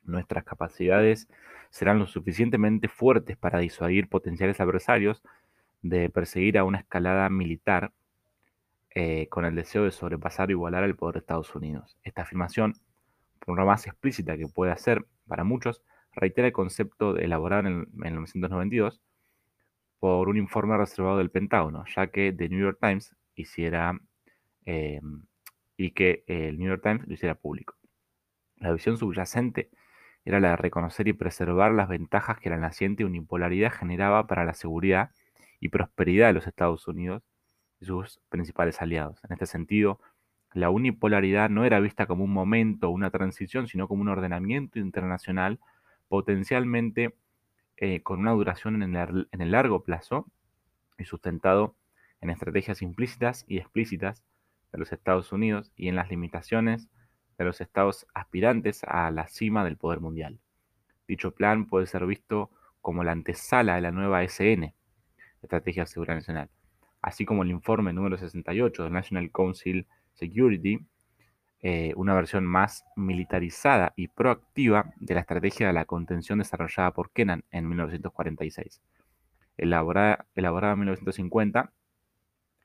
nuestras 0.02 0.44
capacidades 0.44 1.28
serán 1.70 1.98
lo 1.98 2.06
suficientemente 2.06 2.88
fuertes 2.88 3.36
para 3.36 3.58
disuadir 3.60 4.08
potenciales 4.08 4.60
adversarios 4.60 5.22
de 5.82 6.10
perseguir 6.10 6.58
a 6.58 6.64
una 6.64 6.78
escalada 6.78 7.28
militar 7.28 7.92
eh, 8.90 9.26
con 9.28 9.44
el 9.44 9.54
deseo 9.54 9.84
de 9.84 9.90
sobrepasar 9.90 10.48
o 10.48 10.52
igualar 10.52 10.84
al 10.84 10.94
poder 10.94 11.14
de 11.14 11.18
Estados 11.20 11.54
Unidos. 11.54 11.96
Esta 12.04 12.22
afirmación, 12.22 12.74
por 13.44 13.56
lo 13.56 13.66
más 13.66 13.86
explícita 13.86 14.36
que 14.36 14.46
pueda 14.46 14.76
ser 14.76 15.04
para 15.26 15.44
muchos, 15.44 15.82
reitera 16.12 16.46
el 16.46 16.52
concepto 16.52 17.16
elaborado 17.16 17.68
en, 17.68 17.86
1992 17.92 19.00
por 20.04 20.28
un 20.28 20.36
informe 20.36 20.76
reservado 20.76 21.16
del 21.16 21.30
Pentágono, 21.30 21.86
ya 21.86 22.08
que 22.08 22.30
The 22.30 22.50
New 22.50 22.60
York 22.60 22.76
Times 22.78 23.16
hiciera 23.36 23.98
eh, 24.66 25.00
y 25.78 25.92
que 25.92 26.24
el 26.26 26.58
New 26.58 26.68
York 26.68 26.82
Times 26.82 27.08
lo 27.08 27.14
hiciera 27.14 27.36
público. 27.36 27.74
La 28.56 28.70
visión 28.70 28.98
subyacente 28.98 29.70
era 30.26 30.40
la 30.40 30.50
de 30.50 30.56
reconocer 30.56 31.08
y 31.08 31.14
preservar 31.14 31.72
las 31.72 31.88
ventajas 31.88 32.38
que 32.38 32.50
la 32.50 32.58
naciente 32.58 33.06
unipolaridad 33.06 33.72
generaba 33.72 34.26
para 34.26 34.44
la 34.44 34.52
seguridad 34.52 35.08
y 35.58 35.70
prosperidad 35.70 36.26
de 36.26 36.34
los 36.34 36.46
Estados 36.46 36.86
Unidos 36.86 37.22
sus 37.80 38.20
principales 38.28 38.82
aliados. 38.82 39.24
En 39.24 39.32
este 39.32 39.46
sentido, 39.46 40.00
la 40.52 40.68
unipolaridad 40.68 41.48
no 41.48 41.64
era 41.64 41.80
vista 41.80 42.04
como 42.04 42.24
un 42.24 42.32
momento 42.34 42.88
o 42.88 42.90
una 42.90 43.08
transición, 43.08 43.68
sino 43.68 43.88
como 43.88 44.02
un 44.02 44.08
ordenamiento 44.08 44.78
internacional 44.78 45.60
potencialmente 46.08 47.14
eh, 47.76 48.02
con 48.02 48.20
una 48.20 48.32
duración 48.32 48.82
en 48.82 48.96
el, 48.96 49.28
en 49.32 49.40
el 49.40 49.50
largo 49.50 49.82
plazo 49.82 50.26
y 50.98 51.04
sustentado 51.04 51.74
en 52.20 52.30
estrategias 52.30 52.82
implícitas 52.82 53.44
y 53.48 53.58
explícitas 53.58 54.22
de 54.72 54.78
los 54.78 54.92
Estados 54.92 55.32
Unidos 55.32 55.72
y 55.76 55.88
en 55.88 55.96
las 55.96 56.10
limitaciones 56.10 56.88
de 57.38 57.44
los 57.44 57.60
estados 57.60 58.06
aspirantes 58.14 58.82
a 58.84 59.10
la 59.10 59.28
cima 59.28 59.64
del 59.64 59.76
poder 59.76 60.00
mundial. 60.00 60.38
Dicho 61.06 61.32
plan 61.32 61.66
puede 61.66 61.86
ser 61.86 62.06
visto 62.06 62.50
como 62.80 63.04
la 63.04 63.12
antesala 63.12 63.76
de 63.76 63.80
la 63.80 63.90
nueva 63.90 64.22
SN, 64.22 64.74
Estrategia 65.42 65.82
de 65.82 65.86
Seguridad 65.88 66.16
Nacional, 66.16 66.48
así 67.02 67.24
como 67.24 67.42
el 67.42 67.50
informe 67.50 67.92
número 67.92 68.16
68 68.16 68.84
del 68.84 68.92
National 68.92 69.30
Council 69.30 69.86
Security, 70.14 70.80
eh, 71.66 71.94
una 71.96 72.12
versión 72.12 72.44
más 72.44 72.84
militarizada 72.94 73.94
y 73.96 74.08
proactiva 74.08 74.92
de 74.96 75.14
la 75.14 75.20
estrategia 75.20 75.66
de 75.66 75.72
la 75.72 75.86
contención 75.86 76.38
desarrollada 76.38 76.90
por 76.90 77.10
Kennan 77.10 77.44
en 77.50 77.66
1946. 77.66 78.82
Elaborada, 79.56 80.26
elaborada 80.34 80.74
en 80.74 80.80
1950, 80.80 81.72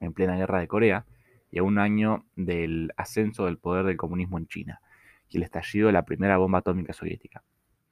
en 0.02 0.14
plena 0.14 0.36
guerra 0.36 0.60
de 0.60 0.68
Corea, 0.68 1.06
y 1.50 1.60
a 1.60 1.64
un 1.64 1.80
año 1.80 2.26
del 2.36 2.92
ascenso 2.98 3.46
del 3.46 3.58
poder 3.58 3.86
del 3.86 3.96
comunismo 3.96 4.38
en 4.38 4.48
China 4.48 4.82
y 5.30 5.38
el 5.38 5.44
estallido 5.44 5.88
de 5.88 5.94
la 5.94 6.04
primera 6.04 6.36
bomba 6.36 6.60
atómica 6.60 6.92
soviética. 6.92 7.42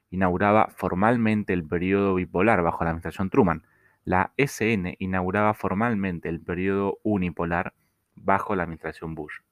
Inauguraba 0.10 0.68
formalmente 0.76 1.54
el 1.54 1.66
periodo 1.66 2.16
bipolar 2.16 2.62
bajo 2.64 2.84
la 2.84 2.90
administración 2.90 3.30
Truman, 3.30 3.64
la 4.04 4.34
SN 4.36 4.98
inauguraba 5.00 5.54
formalmente 5.54 6.28
el 6.28 6.42
periodo 6.42 7.00
unipolar 7.04 7.74
bajo 8.14 8.58
la 8.58 8.64
administración 8.64 9.16
Bush. 9.16 9.47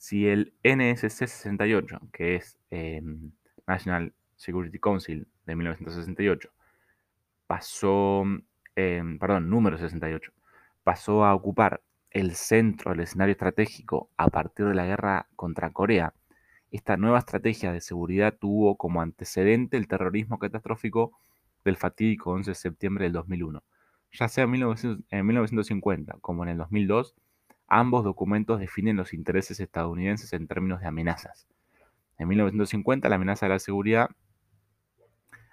Si 0.00 0.26
el 0.26 0.54
NSC 0.64 1.10
68, 1.10 2.00
que 2.10 2.36
es 2.36 2.58
em, 2.70 3.32
National 3.66 4.14
Security 4.34 4.78
Council 4.78 5.28
de 5.44 5.54
1968, 5.54 6.50
pasó, 7.46 8.24
em, 8.76 9.18
perdón, 9.18 9.50
número 9.50 9.76
68, 9.76 10.32
pasó 10.84 11.26
a 11.26 11.34
ocupar 11.34 11.82
el 12.10 12.34
centro 12.34 12.92
del 12.92 13.00
escenario 13.00 13.32
estratégico 13.32 14.08
a 14.16 14.28
partir 14.28 14.64
de 14.68 14.74
la 14.74 14.86
guerra 14.86 15.28
contra 15.36 15.70
Corea, 15.70 16.14
esta 16.70 16.96
nueva 16.96 17.18
estrategia 17.18 17.70
de 17.70 17.82
seguridad 17.82 18.38
tuvo 18.40 18.78
como 18.78 19.02
antecedente 19.02 19.76
el 19.76 19.86
terrorismo 19.86 20.38
catastrófico 20.38 21.12
del 21.62 21.76
fatídico 21.76 22.30
11 22.30 22.52
de 22.52 22.54
septiembre 22.54 23.04
del 23.04 23.12
2001. 23.12 23.62
Ya 24.12 24.28
sea 24.28 24.44
en, 24.44 24.50
1950 24.50 26.16
como 26.22 26.44
en 26.44 26.48
el 26.48 26.56
2002, 26.56 27.14
ambos 27.70 28.04
documentos 28.04 28.60
definen 28.60 28.96
los 28.96 29.14
intereses 29.14 29.60
estadounidenses 29.60 30.32
en 30.32 30.46
términos 30.46 30.80
de 30.80 30.88
amenazas. 30.88 31.46
En 32.18 32.28
1950 32.28 33.08
la 33.08 33.14
amenaza 33.14 33.46
de 33.46 33.50
la 33.50 33.58
seguridad 33.58 34.10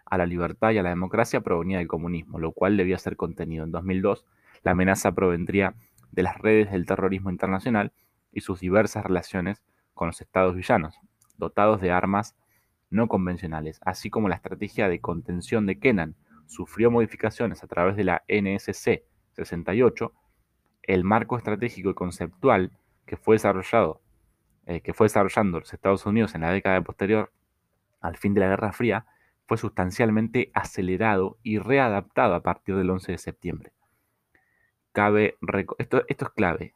a 0.06 0.18
la 0.18 0.26
libertad 0.26 0.72
y 0.72 0.80
a 0.80 0.84
la 0.84 0.90
democracia 0.90 1.42
provenía 1.42 1.78
del 1.78 1.88
comunismo, 1.88 2.40
lo 2.40 2.52
cual 2.52 2.76
debía 2.76 2.98
ser 2.98 3.16
contenido. 3.16 3.64
En 3.64 3.72
2002 3.72 4.26
la 4.64 4.72
amenaza 4.72 5.14
provendría 5.14 5.76
de 6.12 6.24
las 6.24 6.38
redes 6.38 6.72
del 6.72 6.86
terrorismo 6.86 7.30
internacional 7.30 7.94
y 8.32 8.42
sus 8.42 8.60
diversas 8.60 9.06
relaciones 9.06 9.64
con 9.94 10.08
los 10.08 10.20
estados 10.20 10.56
villanos, 10.56 11.00
dotados 11.38 11.80
de 11.82 11.92
armas 11.92 12.36
no 12.90 13.08
convencionales, 13.08 13.80
así 13.86 14.10
como 14.10 14.30
la 14.30 14.36
estrategia 14.36 14.90
de 14.90 15.00
contención 15.00 15.66
de 15.66 15.78
Kenan 15.78 16.16
sufrió 16.48 16.90
modificaciones 16.90 17.64
a 17.64 17.68
través 17.68 17.96
de 17.96 18.06
la 18.06 18.24
NSC 18.28 19.04
68, 19.34 20.14
el 20.88 21.04
marco 21.04 21.38
estratégico 21.38 21.90
y 21.90 21.94
conceptual 21.94 22.72
que 23.06 23.18
fue 23.18 23.36
desarrollado, 23.36 24.02
eh, 24.66 24.82
que 24.82 24.94
fue 24.94 25.06
desarrollando 25.06 25.60
los 25.60 25.74
Estados 25.74 26.06
Unidos 26.06 26.34
en 26.34 26.42
la 26.42 26.52
década 26.52 26.82
posterior 26.82 27.32
al 28.02 28.18
fin 28.18 28.34
de 28.34 28.42
la 28.42 28.48
Guerra 28.48 28.72
Fría, 28.72 29.06
fue 29.46 29.58
sustancialmente 29.58 30.52
acelerado 30.54 31.38
y 31.44 31.60
readaptado 31.60 32.36
a 32.36 32.42
partir 32.42 32.76
del 32.76 32.90
11 32.90 33.14
de 33.14 33.18
septiembre. 33.18 33.72
Cabe 34.92 35.38
esto, 35.78 36.04
es 36.08 36.18
clave, 36.36 36.74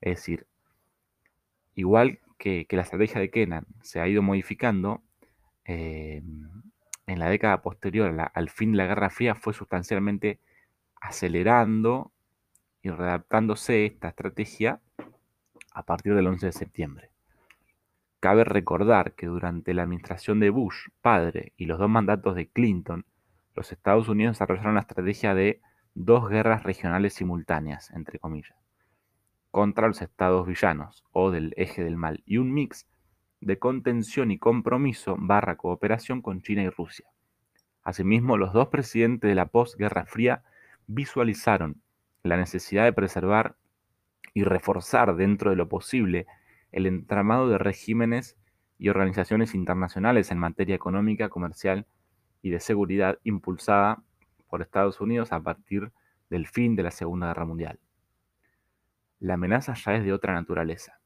es 0.00 0.16
decir, 0.16 0.46
igual 1.74 2.20
que, 2.38 2.66
la 2.70 2.82
estrategia 2.82 3.20
de 3.20 3.30
Kenan 3.30 3.66
se 3.82 4.00
ha 4.00 4.08
ido 4.08 4.22
modificando, 4.22 5.02
eh, 5.64 6.22
en 7.06 7.18
la 7.18 7.28
década 7.28 7.62
posterior 7.62 8.14
al 8.34 8.50
fin 8.50 8.72
de 8.72 8.78
la 8.78 8.86
Guerra 8.86 9.10
Fría 9.10 9.34
fue 9.34 9.52
sustancialmente 9.52 10.40
acelerando 11.00 12.12
y 12.86 12.90
readaptándose 12.90 13.86
esta 13.86 14.08
estrategia 14.08 14.80
a 15.72 15.84
partir 15.84 16.14
del 16.14 16.26
11 16.26 16.46
de 16.46 16.52
septiembre. 16.52 17.10
Cabe 18.20 18.44
recordar 18.44 19.14
que 19.14 19.26
durante 19.26 19.74
la 19.74 19.82
administración 19.82 20.40
de 20.40 20.50
Bush, 20.50 20.88
padre, 21.00 21.52
y 21.56 21.66
los 21.66 21.78
dos 21.78 21.90
mandatos 21.90 22.34
de 22.34 22.48
Clinton, 22.48 23.04
los 23.54 23.72
Estados 23.72 24.08
Unidos 24.08 24.34
desarrollaron 24.36 24.74
la 24.74 24.80
estrategia 24.80 25.34
de 25.34 25.60
dos 25.94 26.28
guerras 26.28 26.62
regionales 26.62 27.14
simultáneas, 27.14 27.90
entre 27.90 28.18
comillas 28.18 28.56
contra 29.56 29.88
los 29.88 30.02
estados 30.02 30.46
villanos 30.46 31.02
o 31.12 31.30
del 31.30 31.54
eje 31.56 31.82
del 31.82 31.96
mal 31.96 32.22
y 32.26 32.36
un 32.36 32.52
mix 32.52 32.86
de 33.40 33.58
contención 33.58 34.30
y 34.30 34.38
compromiso 34.38 35.16
barra 35.18 35.56
cooperación 35.56 36.20
con 36.20 36.42
China 36.42 36.62
y 36.62 36.68
Rusia. 36.68 37.06
Asimismo, 37.82 38.36
los 38.36 38.52
dos 38.52 38.68
presidentes 38.68 39.30
de 39.30 39.34
la 39.34 39.46
posguerra 39.46 40.04
fría 40.04 40.42
visualizaron 40.86 41.80
la 42.28 42.36
necesidad 42.36 42.84
de 42.84 42.92
preservar 42.92 43.56
y 44.34 44.44
reforzar 44.44 45.16
dentro 45.16 45.50
de 45.50 45.56
lo 45.56 45.68
posible 45.68 46.26
el 46.72 46.86
entramado 46.86 47.48
de 47.48 47.58
regímenes 47.58 48.36
y 48.78 48.88
organizaciones 48.88 49.54
internacionales 49.54 50.30
en 50.30 50.38
materia 50.38 50.74
económica, 50.74 51.28
comercial 51.28 51.86
y 52.42 52.50
de 52.50 52.60
seguridad 52.60 53.18
impulsada 53.24 54.02
por 54.48 54.62
Estados 54.62 55.00
Unidos 55.00 55.32
a 55.32 55.40
partir 55.40 55.90
del 56.28 56.46
fin 56.46 56.76
de 56.76 56.82
la 56.82 56.90
Segunda 56.90 57.28
Guerra 57.28 57.46
Mundial 57.46 57.78
la 59.20 59.34
amenaza 59.34 59.74
ya 59.74 59.94
es 59.94 60.04
de 60.04 60.12
otra 60.12 60.34
naturaleza. 60.34 61.00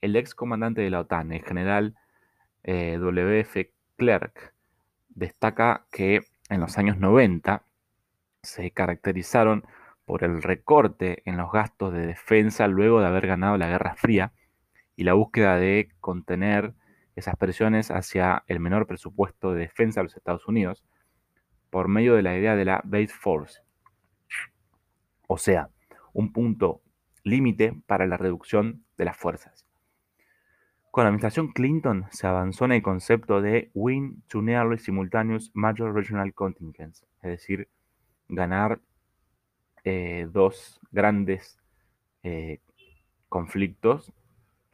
El 0.00 0.16
ex 0.16 0.34
comandante 0.34 0.80
de 0.80 0.90
la 0.90 1.00
OTAN, 1.00 1.32
el 1.32 1.42
general 1.42 1.94
eh, 2.64 2.98
W.F. 2.98 3.72
Clerk, 3.96 4.54
destaca 5.08 5.86
que 5.92 6.22
en 6.48 6.60
los 6.60 6.78
años 6.78 6.98
90 6.98 7.64
se 8.42 8.70
caracterizaron 8.72 9.64
por 10.12 10.24
el 10.24 10.42
recorte 10.42 11.22
en 11.24 11.38
los 11.38 11.50
gastos 11.50 11.90
de 11.90 12.06
defensa 12.06 12.68
luego 12.68 13.00
de 13.00 13.06
haber 13.06 13.26
ganado 13.26 13.56
la 13.56 13.68
Guerra 13.68 13.94
Fría 13.94 14.34
y 14.94 15.04
la 15.04 15.14
búsqueda 15.14 15.56
de 15.56 15.88
contener 16.00 16.74
esas 17.16 17.34
presiones 17.36 17.90
hacia 17.90 18.44
el 18.46 18.60
menor 18.60 18.86
presupuesto 18.86 19.54
de 19.54 19.60
defensa 19.60 20.00
de 20.00 20.04
los 20.04 20.14
Estados 20.14 20.46
Unidos 20.46 20.84
por 21.70 21.88
medio 21.88 22.14
de 22.14 22.20
la 22.20 22.36
idea 22.36 22.56
de 22.56 22.66
la 22.66 22.82
Base 22.84 23.08
Force. 23.08 23.62
O 25.28 25.38
sea, 25.38 25.70
un 26.12 26.30
punto 26.34 26.82
límite 27.24 27.80
para 27.86 28.06
la 28.06 28.18
reducción 28.18 28.84
de 28.98 29.06
las 29.06 29.16
fuerzas. 29.16 29.64
Con 30.90 31.04
la 31.04 31.08
administración 31.08 31.52
Clinton 31.52 32.04
se 32.10 32.26
avanzó 32.26 32.66
en 32.66 32.72
el 32.72 32.82
concepto 32.82 33.40
de 33.40 33.70
Win 33.72 34.22
to 34.28 34.42
Nearly 34.42 34.76
Simultaneous 34.76 35.50
Major 35.54 35.94
Regional 35.94 36.34
Contingents, 36.34 37.06
es 37.22 37.30
decir, 37.30 37.70
ganar 38.28 38.82
eh, 39.84 40.28
dos 40.30 40.80
grandes 40.90 41.58
eh, 42.22 42.60
conflictos 43.28 44.12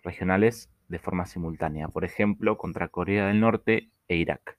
regionales 0.02 0.70
de 0.88 0.98
forma 0.98 1.26
simultánea, 1.26 1.88
por 1.88 2.04
ejemplo, 2.04 2.58
contra 2.58 2.88
Corea 2.88 3.26
del 3.26 3.40
Norte 3.40 3.90
e 4.08 4.16
Irak. 4.16 4.58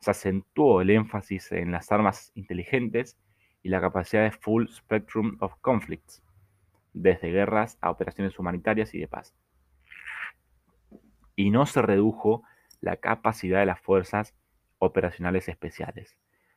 Se 0.00 0.10
acentuó 0.10 0.80
el 0.82 0.90
énfasis 0.90 1.52
en 1.52 1.72
las 1.72 1.90
armas 1.90 2.32
inteligentes 2.34 3.16
y 3.62 3.68
la 3.68 3.80
capacidad 3.80 4.22
de 4.22 4.32
Full 4.32 4.68
Spectrum 4.68 5.36
of 5.40 5.54
Conflicts, 5.60 6.22
desde 6.92 7.30
guerras 7.30 7.78
a 7.80 7.90
operaciones 7.90 8.38
humanitarias 8.38 8.94
y 8.94 9.00
de 9.00 9.08
paz. 9.08 9.34
Y 11.34 11.50
no 11.50 11.66
se 11.66 11.82
redujo 11.82 12.42
la 12.80 12.96
capacidad 12.96 13.60
de 13.60 13.66
las 13.66 13.80
fuerzas 13.80 14.34
operacionales 14.78 15.48
especiales. 15.48 16.16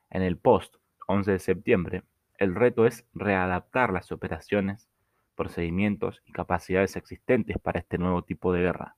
En 0.10 0.22
el 0.22 0.38
post 0.38 0.76
11 1.08 1.32
de 1.32 1.40
septiembre, 1.40 2.04
el 2.40 2.56
reto 2.56 2.88
es 2.88 3.06
readaptar 3.14 3.92
las 3.92 4.14
operaciones, 4.14 4.90
procedimientos 5.36 6.24
y 6.26 6.32
capacidades 6.32 6.96
existentes 6.96 7.58
para 7.60 7.80
este 7.80 7.98
nuevo 7.98 8.24
tipo 8.24 8.54
de 8.54 8.62
guerra. 8.62 8.96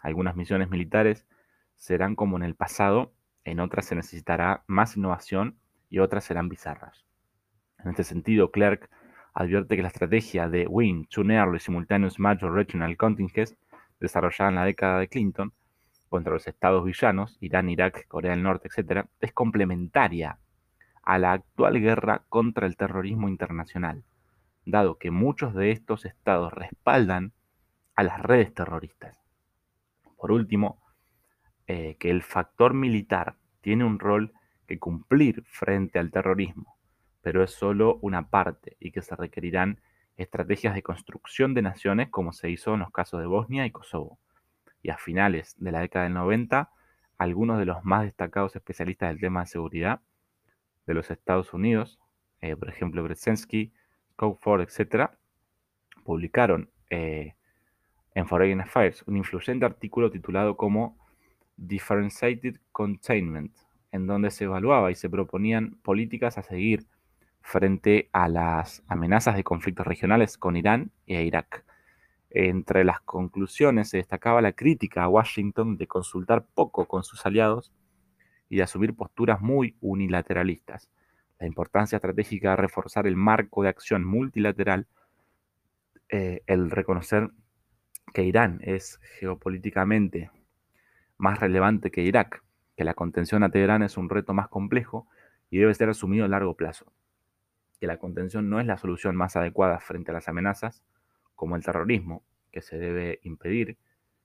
Algunas 0.00 0.36
misiones 0.36 0.70
militares 0.70 1.26
serán 1.76 2.14
como 2.14 2.36
en 2.36 2.44
el 2.44 2.54
pasado, 2.54 3.12
en 3.44 3.58
otras 3.58 3.86
se 3.86 3.96
necesitará 3.96 4.62
más 4.68 4.96
innovación 4.96 5.58
y 5.90 5.98
otras 5.98 6.24
serán 6.24 6.48
bizarras. 6.48 7.04
En 7.82 7.90
este 7.90 8.04
sentido, 8.04 8.52
Clerk 8.52 8.88
advierte 9.34 9.74
que 9.74 9.82
la 9.82 9.88
estrategia 9.88 10.48
de 10.48 10.68
Win 10.68 11.06
to 11.06 11.24
Nearly 11.24 11.58
Simultaneous 11.58 12.20
Major 12.20 12.52
Regional 12.52 12.96
Contingents, 12.96 13.56
desarrollada 13.98 14.50
en 14.50 14.56
la 14.56 14.64
década 14.64 15.00
de 15.00 15.08
Clinton, 15.08 15.52
contra 16.08 16.32
los 16.32 16.46
estados 16.46 16.84
villanos, 16.84 17.38
Irán, 17.40 17.68
Irak, 17.68 18.06
Corea 18.06 18.30
del 18.30 18.42
Norte, 18.44 18.68
etc., 18.68 19.06
es 19.20 19.32
complementaria 19.32 20.38
a 21.08 21.18
la 21.18 21.32
actual 21.32 21.80
guerra 21.80 22.24
contra 22.28 22.66
el 22.66 22.76
terrorismo 22.76 23.30
internacional, 23.30 24.04
dado 24.66 24.98
que 24.98 25.10
muchos 25.10 25.54
de 25.54 25.70
estos 25.70 26.04
estados 26.04 26.52
respaldan 26.52 27.32
a 27.96 28.02
las 28.02 28.20
redes 28.20 28.52
terroristas. 28.52 29.18
Por 30.18 30.32
último, 30.32 30.82
eh, 31.66 31.96
que 31.98 32.10
el 32.10 32.22
factor 32.22 32.74
militar 32.74 33.36
tiene 33.62 33.86
un 33.86 33.98
rol 33.98 34.34
que 34.66 34.78
cumplir 34.78 35.44
frente 35.44 35.98
al 35.98 36.10
terrorismo, 36.10 36.76
pero 37.22 37.42
es 37.42 37.52
solo 37.52 37.98
una 38.02 38.28
parte 38.28 38.76
y 38.78 38.90
que 38.90 39.00
se 39.00 39.16
requerirán 39.16 39.80
estrategias 40.18 40.74
de 40.74 40.82
construcción 40.82 41.54
de 41.54 41.62
naciones 41.62 42.10
como 42.10 42.34
se 42.34 42.50
hizo 42.50 42.74
en 42.74 42.80
los 42.80 42.90
casos 42.90 43.20
de 43.20 43.26
Bosnia 43.26 43.64
y 43.64 43.70
Kosovo. 43.70 44.18
Y 44.82 44.90
a 44.90 44.98
finales 44.98 45.56
de 45.58 45.72
la 45.72 45.80
década 45.80 46.04
del 46.04 46.12
90, 46.12 46.70
algunos 47.16 47.58
de 47.58 47.64
los 47.64 47.82
más 47.82 48.02
destacados 48.02 48.54
especialistas 48.54 49.08
del 49.08 49.20
tema 49.20 49.40
de 49.40 49.46
seguridad 49.46 50.02
de 50.88 50.94
los 50.94 51.10
Estados 51.10 51.52
Unidos, 51.52 52.00
eh, 52.40 52.56
por 52.56 52.70
ejemplo 52.70 53.04
Brzezinski, 53.04 53.72
Ford, 54.40 54.62
etc., 54.62 55.10
publicaron 56.02 56.70
eh, 56.90 57.34
en 58.14 58.26
Foreign 58.26 58.62
Affairs 58.62 59.04
un 59.06 59.18
influyente 59.18 59.66
artículo 59.66 60.10
titulado 60.10 60.56
como 60.56 60.98
Differentiated 61.56 62.56
Containment, 62.72 63.54
en 63.92 64.06
donde 64.06 64.30
se 64.30 64.44
evaluaba 64.44 64.90
y 64.90 64.94
se 64.94 65.10
proponían 65.10 65.76
políticas 65.82 66.38
a 66.38 66.42
seguir 66.42 66.86
frente 67.42 68.08
a 68.12 68.28
las 68.28 68.82
amenazas 68.88 69.36
de 69.36 69.44
conflictos 69.44 69.86
regionales 69.86 70.38
con 70.38 70.56
Irán 70.56 70.90
e 71.06 71.22
Irak. 71.22 71.64
Entre 72.30 72.82
las 72.84 73.00
conclusiones 73.00 73.90
se 73.90 73.98
destacaba 73.98 74.40
la 74.40 74.52
crítica 74.52 75.04
a 75.04 75.08
Washington 75.08 75.76
de 75.76 75.86
consultar 75.86 76.46
poco 76.54 76.86
con 76.86 77.04
sus 77.04 77.24
aliados 77.26 77.72
y 78.48 78.56
de 78.56 78.62
asumir 78.62 78.94
posturas 78.94 79.40
muy 79.40 79.76
unilateralistas. 79.80 80.88
La 81.38 81.46
importancia 81.46 81.96
estratégica 81.96 82.50
de 82.50 82.56
reforzar 82.56 83.06
el 83.06 83.16
marco 83.16 83.62
de 83.62 83.68
acción 83.68 84.04
multilateral, 84.04 84.86
eh, 86.08 86.42
el 86.46 86.70
reconocer 86.70 87.30
que 88.12 88.24
Irán 88.24 88.60
es 88.62 88.98
geopolíticamente 89.18 90.30
más 91.18 91.40
relevante 91.40 91.90
que 91.90 92.02
Irak, 92.02 92.42
que 92.76 92.84
la 92.84 92.94
contención 92.94 93.42
a 93.42 93.50
Teherán 93.50 93.82
es 93.82 93.96
un 93.96 94.08
reto 94.08 94.32
más 94.32 94.48
complejo 94.48 95.08
y 95.50 95.58
debe 95.58 95.74
ser 95.74 95.88
asumido 95.88 96.24
a 96.24 96.28
largo 96.28 96.54
plazo, 96.54 96.92
que 97.80 97.86
la 97.86 97.98
contención 97.98 98.48
no 98.48 98.60
es 98.60 98.66
la 98.66 98.78
solución 98.78 99.16
más 99.16 99.36
adecuada 99.36 99.80
frente 99.80 100.12
a 100.12 100.14
las 100.14 100.28
amenazas, 100.28 100.84
como 101.34 101.56
el 101.56 101.64
terrorismo, 101.64 102.22
que 102.52 102.62
se 102.62 102.78
debe 102.78 103.20
impedir 103.22 103.76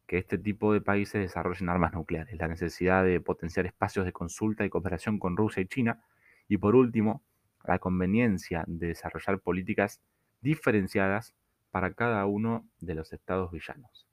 que 0.08 0.18
este 0.18 0.38
tipo 0.38 0.74
de 0.74 0.82
países 0.82 1.22
desarrollen 1.22 1.70
armas 1.70 1.94
nucleares, 1.94 2.38
la 2.38 2.48
necesidad 2.48 3.04
de 3.04 3.20
potenciar 3.22 3.66
espacios 3.66 4.06
de 4.06 4.12
consulta 4.12 4.66
y 4.66 4.70
cooperación 4.70 5.20
con 5.20 5.38
Rusia 5.38 5.62
y 5.62 5.68
China, 5.68 6.04
y 6.48 6.58
por 6.58 6.76
último, 6.76 7.24
la 7.64 7.80
conveniencia 7.80 8.64
de 8.68 8.88
desarrollar 8.88 9.40
políticas 9.40 10.02
diferenciadas 10.42 11.34
para 11.72 11.94
cada 11.94 12.26
uno 12.26 12.68
de 12.80 12.96
los 12.96 13.14
estados 13.14 13.52
villanos. 13.52 14.08